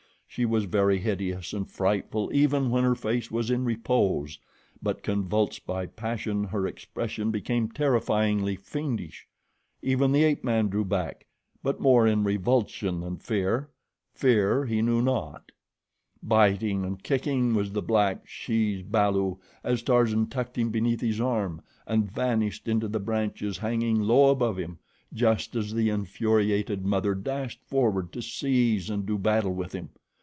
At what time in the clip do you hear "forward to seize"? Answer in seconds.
27.65-28.89